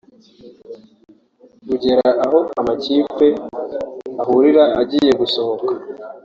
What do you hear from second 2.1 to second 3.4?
aho amakipe